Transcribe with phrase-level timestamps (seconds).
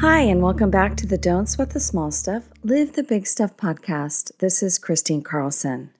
[0.00, 3.56] Hi, and welcome back to the Don't Sweat the Small Stuff, Live the Big Stuff
[3.56, 4.30] podcast.
[4.38, 5.90] This is Kristine Carlson.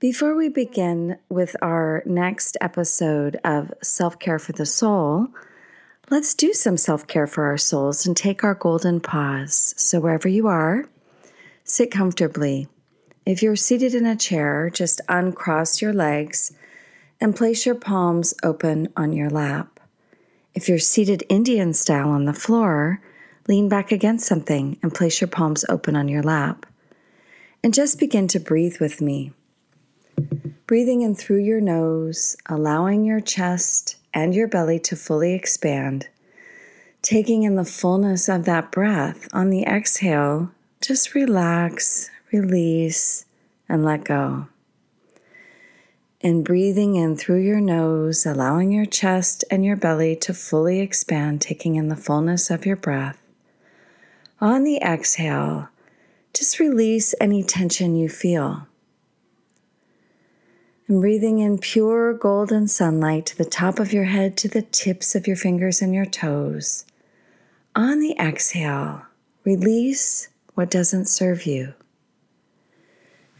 [0.00, 5.28] Before we begin with our next episode of Self Care for the Soul,
[6.10, 9.72] let's do some self care for our souls and take our golden pause.
[9.78, 10.84] So, wherever you are,
[11.64, 12.68] sit comfortably.
[13.24, 16.52] If you're seated in a chair, just uncross your legs
[17.18, 19.77] and place your palms open on your lap.
[20.58, 23.00] If you're seated Indian style on the floor,
[23.46, 26.66] lean back against something and place your palms open on your lap.
[27.62, 29.30] And just begin to breathe with me.
[30.66, 36.08] Breathing in through your nose, allowing your chest and your belly to fully expand.
[37.02, 39.28] Taking in the fullness of that breath.
[39.32, 43.26] On the exhale, just relax, release,
[43.68, 44.48] and let go
[46.20, 51.40] and breathing in through your nose, allowing your chest and your belly to fully expand,
[51.40, 53.22] taking in the fullness of your breath.
[54.40, 55.68] On the exhale,
[56.34, 58.66] just release any tension you feel.
[60.88, 65.14] And breathing in pure golden sunlight to the top of your head, to the tips
[65.14, 66.84] of your fingers and your toes.
[67.76, 69.02] On the exhale,
[69.44, 71.74] release what doesn't serve you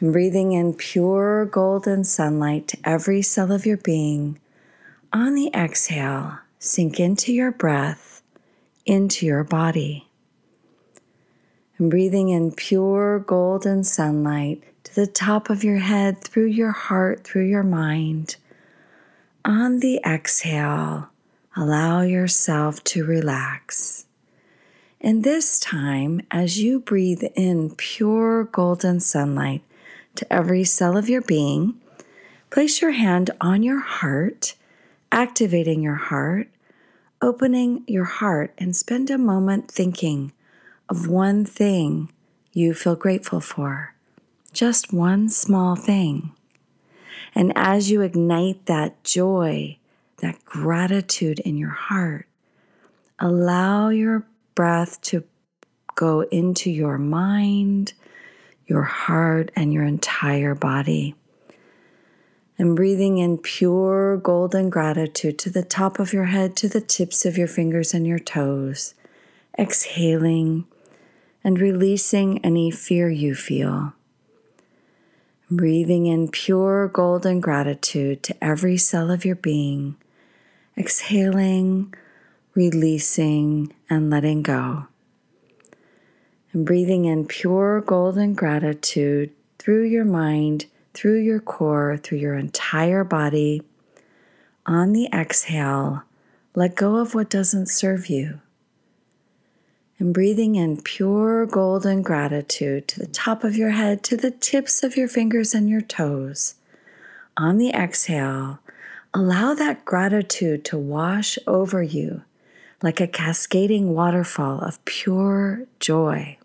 [0.00, 4.38] and breathing in pure golden sunlight to every cell of your being.
[5.12, 8.22] On the exhale, sink into your breath,
[8.86, 10.06] into your body.
[11.78, 17.24] And breathing in pure golden sunlight to the top of your head, through your heart,
[17.24, 18.36] through your mind.
[19.44, 21.08] On the exhale,
[21.56, 24.06] allow yourself to relax.
[25.00, 29.62] And this time, as you breathe in pure golden sunlight,
[30.18, 31.80] to every cell of your being.
[32.50, 34.54] Place your hand on your heart,
[35.10, 36.48] activating your heart,
[37.22, 40.32] opening your heart, and spend a moment thinking
[40.88, 42.10] of one thing
[42.52, 43.94] you feel grateful for.
[44.52, 46.32] Just one small thing.
[47.34, 49.78] And as you ignite that joy,
[50.18, 52.26] that gratitude in your heart,
[53.18, 55.24] allow your breath to
[55.94, 57.92] go into your mind,
[58.68, 61.14] your heart, and your entire body.
[62.58, 67.24] And breathing in pure golden gratitude to the top of your head, to the tips
[67.24, 68.94] of your fingers and your toes.
[69.58, 70.66] Exhaling
[71.42, 73.94] and releasing any fear you feel.
[75.50, 79.96] Breathing in pure golden gratitude to every cell of your being.
[80.76, 81.94] Exhaling,
[82.54, 84.88] releasing, and letting go
[86.52, 93.04] and breathing in pure golden gratitude through your mind, through your core, through your entire
[93.04, 93.62] body.
[94.66, 96.02] On the exhale,
[96.54, 98.40] let go of what doesn't serve you.
[99.98, 104.82] And breathing in pure golden gratitude to the top of your head, to the tips
[104.82, 106.54] of your fingers and your toes.
[107.36, 108.60] On the exhale,
[109.12, 112.22] allow that gratitude to wash over you
[112.82, 116.37] like a cascading waterfall of pure joy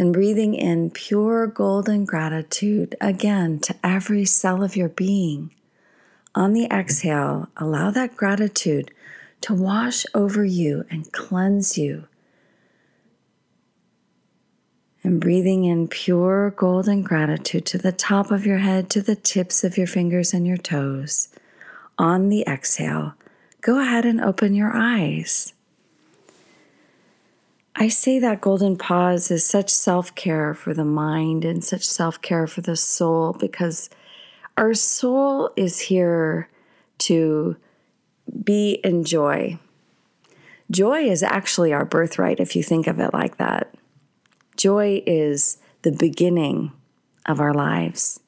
[0.00, 5.50] and breathing in pure golden gratitude again to every cell of your being.
[6.34, 8.90] On the exhale, allow that gratitude
[9.42, 12.06] to wash over you and cleanse you.
[15.04, 19.64] And breathing in pure golden gratitude to the top of your head, to the tips
[19.64, 21.28] of your fingers and your toes.
[21.98, 23.12] On the exhale,
[23.60, 25.52] go ahead and open your eyes.
[27.76, 32.20] I say that golden pause is such self care for the mind and such self
[32.20, 33.90] care for the soul because
[34.56, 36.48] our soul is here
[36.98, 37.56] to
[38.44, 39.58] be in joy.
[40.70, 43.74] Joy is actually our birthright if you think of it like that.
[44.56, 46.72] Joy is the beginning
[47.26, 48.20] of our lives.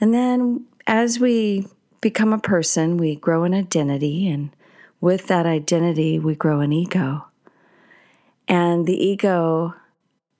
[0.00, 1.68] And then as we
[2.00, 4.50] become a person, we grow an identity, and
[5.00, 7.26] with that identity, we grow an ego.
[8.48, 9.74] And the ego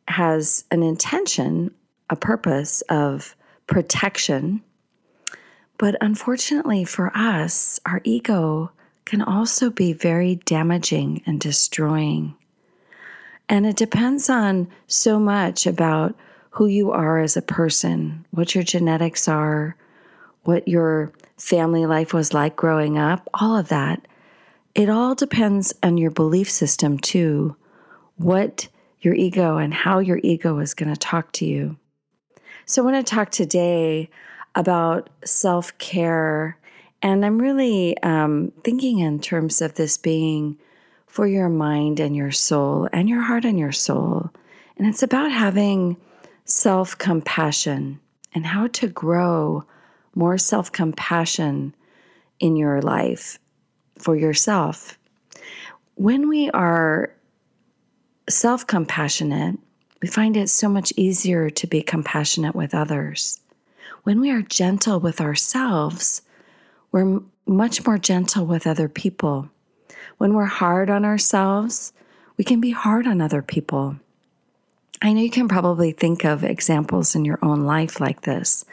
[0.08, 1.74] has an intention,
[2.10, 3.34] a purpose of
[3.66, 4.62] protection.
[5.78, 8.70] But unfortunately for us, our ego
[9.04, 12.34] can also be very damaging and destroying.
[13.48, 16.14] And it depends on so much about
[16.50, 19.76] who you are as a person, what your genetics are,
[20.44, 24.06] what your family life was like growing up, all of that.
[24.74, 27.56] It all depends on your belief system, too,
[28.16, 28.68] what
[29.00, 31.76] your ego and how your ego is going to talk to you.
[32.66, 34.08] So, I want to talk today
[34.54, 36.58] about self care.
[37.02, 40.56] And I'm really um, thinking in terms of this being
[41.06, 44.30] for your mind and your soul and your heart and your soul.
[44.78, 45.96] And it's about having
[46.44, 48.00] self compassion
[48.34, 49.64] and how to grow
[50.14, 51.74] more self compassion
[52.40, 53.38] in your life
[53.98, 54.98] for yourself.
[55.96, 57.14] When we are
[58.28, 59.58] self compassionate,
[60.00, 63.40] we find it so much easier to be compassionate with others.
[64.02, 66.22] When we are gentle with ourselves,
[66.92, 69.48] we're much more gentle with other people.
[70.18, 71.92] When we're hard on ourselves,
[72.36, 73.96] we can be hard on other people.
[75.02, 78.64] I know you can probably think of examples in your own life like this.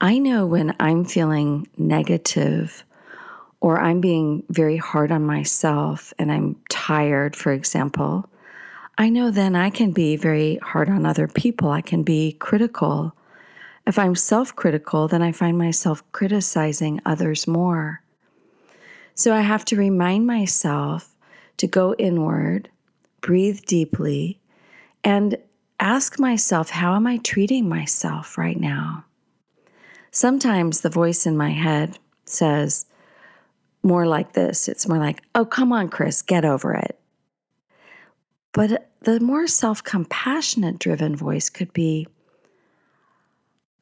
[0.00, 2.84] I know when I'm feeling negative
[3.60, 8.28] or I'm being very hard on myself and I'm tired, for example,
[9.00, 11.70] I know then I can be very hard on other people.
[11.70, 13.14] I can be critical.
[13.86, 18.02] If I'm self critical, then I find myself criticizing others more.
[19.14, 21.14] So I have to remind myself
[21.58, 22.68] to go inward,
[23.20, 24.40] breathe deeply,
[25.04, 25.38] and
[25.78, 29.04] ask myself, how am I treating myself right now?
[30.10, 32.86] Sometimes the voice in my head says
[33.84, 36.97] more like this it's more like, oh, come on, Chris, get over it.
[38.52, 42.06] But the more self compassionate driven voice could be,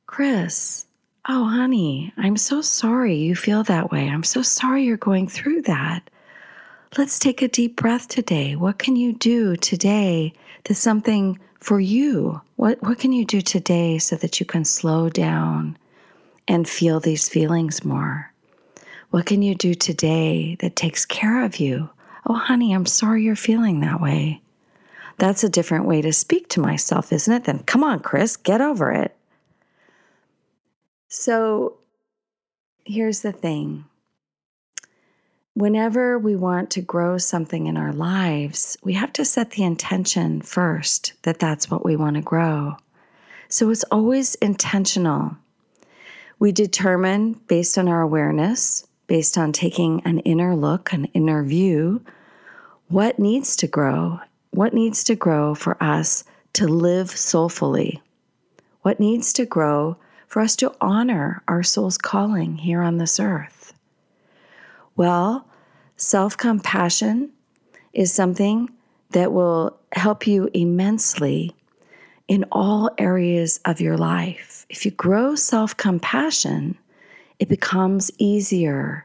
[0.06, 0.86] Chris,
[1.28, 4.08] oh, honey, I'm so sorry you feel that way.
[4.08, 6.08] I'm so sorry you're going through that.
[6.96, 8.56] Let's take a deep breath today.
[8.56, 10.32] What can you do today
[10.64, 12.40] to something for you?
[12.56, 15.76] What, what can you do today so that you can slow down
[16.48, 18.32] and feel these feelings more?
[19.10, 21.90] What can you do today that takes care of you?
[22.28, 24.40] Oh, honey, I'm sorry you're feeling that way.
[25.18, 27.44] That's a different way to speak to myself, isn't it?
[27.44, 29.16] Then come on, Chris, get over it.
[31.08, 31.78] So
[32.84, 33.84] here's the thing
[35.54, 40.42] whenever we want to grow something in our lives, we have to set the intention
[40.42, 42.76] first that that's what we want to grow.
[43.48, 45.34] So it's always intentional.
[46.38, 52.02] We determine based on our awareness, based on taking an inner look, an inner view,
[52.88, 54.20] what needs to grow,
[54.56, 56.24] what needs to grow for us
[56.54, 58.02] to live soulfully,
[58.80, 59.98] what needs to grow
[60.28, 63.74] for us to honor our soul's calling here on this earth.
[64.96, 65.46] Well,
[65.96, 67.32] self compassion
[67.92, 68.70] is something
[69.10, 71.54] that will help you immensely
[72.26, 74.64] in all areas of your life.
[74.70, 76.78] If you grow self compassion,
[77.38, 79.04] it becomes easier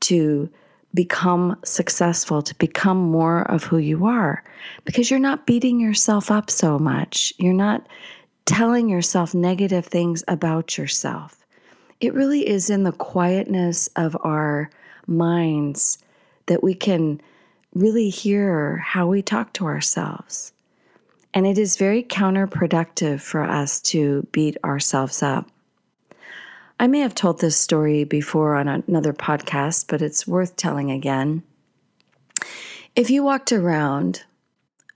[0.00, 0.50] to
[0.94, 4.42] become successful, to become more of who you are,
[4.84, 7.32] because you're not beating yourself up so much.
[7.38, 7.86] You're not
[8.46, 11.44] telling yourself negative things about yourself.
[12.00, 14.70] It really is in the quietness of our
[15.06, 15.98] minds
[16.46, 17.20] that we can
[17.74, 20.52] really hear how we talk to ourselves.
[21.32, 25.48] And it is very counterproductive for us to beat ourselves up.
[26.80, 31.42] I may have told this story before on another podcast, but it's worth telling again.
[32.96, 34.24] If you walked around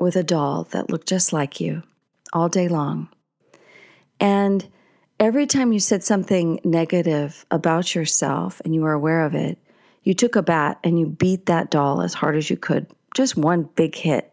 [0.01, 1.83] with a doll that looked just like you
[2.33, 3.09] all day long,
[4.19, 4.67] and
[5.21, 9.59] every time you said something negative about yourself and you were aware of it,
[10.05, 13.37] you took a bat and you beat that doll as hard as you could, just
[13.37, 14.33] one big hit.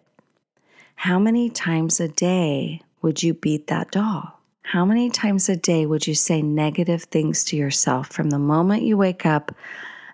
[0.95, 4.40] How many times a day would you beat that doll?
[4.63, 8.83] How many times a day would you say negative things to yourself from the moment
[8.83, 9.53] you wake up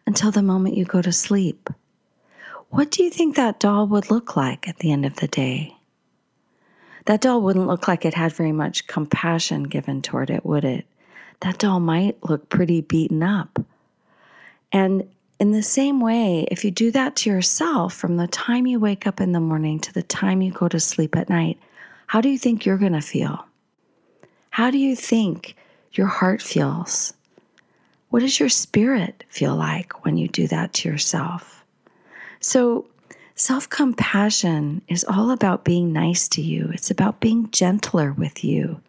[0.05, 1.69] until the moment you go to sleep?
[2.69, 5.75] What do you think that doll would look like at the end of the day?
[7.05, 10.85] That doll wouldn't look like it had very much compassion given toward it, would it?
[11.41, 13.63] That doll might look pretty beaten up.
[14.71, 15.07] And
[15.39, 19.05] in the same way, if you do that to yourself from the time you wake
[19.05, 21.59] up in the morning to the time you go to sleep at night,
[22.07, 23.45] how do you think you're going to feel?
[24.57, 25.55] How do you think
[25.93, 27.13] your heart feels?
[28.09, 31.63] What does your spirit feel like when you do that to yourself?
[32.39, 32.87] So,
[33.35, 38.81] self compassion is all about being nice to you, it's about being gentler with you.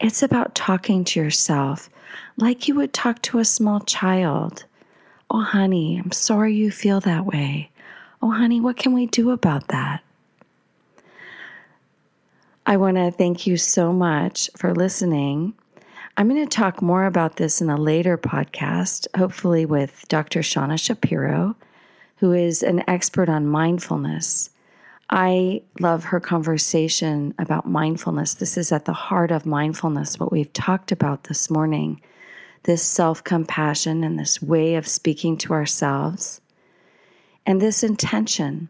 [0.00, 1.88] It's about talking to yourself
[2.36, 4.64] like you would talk to a small child
[5.30, 7.70] Oh, honey, I'm sorry you feel that way.
[8.20, 10.02] Oh, honey, what can we do about that?
[12.64, 15.54] I want to thank you so much for listening.
[16.16, 20.40] I'm going to talk more about this in a later podcast, hopefully with Dr.
[20.40, 21.56] Shauna Shapiro,
[22.18, 24.50] who is an expert on mindfulness.
[25.10, 28.34] I love her conversation about mindfulness.
[28.34, 32.00] This is at the heart of mindfulness, what we've talked about this morning
[32.64, 36.40] this self compassion and this way of speaking to ourselves,
[37.44, 38.68] and this intention.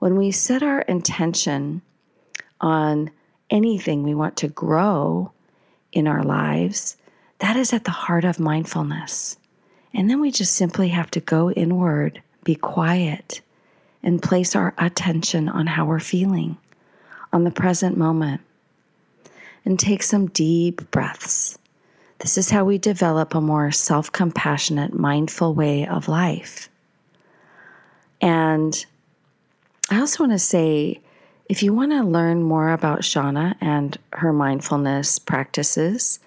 [0.00, 1.82] When we set our intention
[2.60, 3.12] on
[3.50, 5.32] anything we want to grow
[5.92, 6.96] in our lives,
[7.38, 9.36] that is at the heart of mindfulness.
[9.94, 13.40] And then we just simply have to go inward, be quiet,
[14.02, 16.56] and place our attention on how we're feeling,
[17.32, 18.40] on the present moment,
[19.64, 21.58] and take some deep breaths.
[22.18, 26.68] This is how we develop a more self compassionate, mindful way of life.
[28.20, 28.84] And
[29.90, 31.00] I also want to say
[31.48, 36.20] if you want to learn more about Shauna and her mindfulness practices,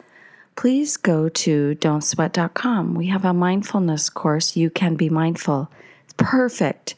[0.55, 2.95] please go to don'tsweat.com.
[2.95, 5.69] We have a mindfulness course, You Can Be Mindful.
[6.03, 6.95] It's perfect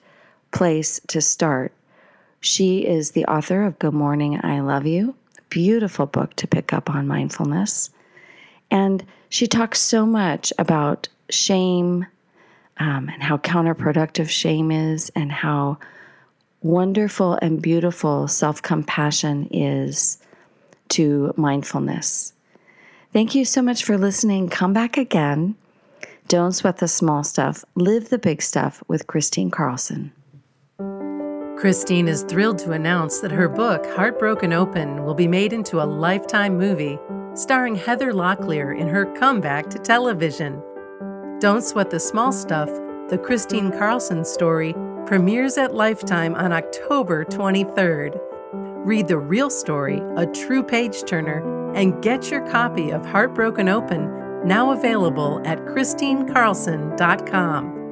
[0.51, 1.73] place to start.
[2.39, 5.15] She is the author of Good Morning, I Love You,
[5.49, 7.89] beautiful book to pick up on mindfulness.
[8.71, 12.05] And she talks so much about shame
[12.77, 15.77] um, and how counterproductive shame is and how
[16.63, 20.17] wonderful and beautiful self compassion is
[20.89, 22.33] to mindfulness.
[23.11, 24.49] Thank you so much for listening.
[24.49, 25.55] Come back again.
[26.27, 30.11] Don't sweat the small stuff, live the big stuff with Kristine Carlson.
[31.57, 35.85] Kristine is thrilled to announce that her book, Heartbroken Open, will be made into a
[35.85, 36.97] lifetime movie
[37.35, 40.61] starring Heather Locklear in her comeback to television.
[41.39, 42.69] Don't Sweat the Small Stuff,
[43.09, 44.73] the Kristine Carlson story,
[45.05, 48.19] premieres at Lifetime on October 23rd.
[48.85, 54.09] Read the real story, a true page turner, and get your copy of Heartbroken Open,
[54.45, 57.82] now available at KristineCarlson.com.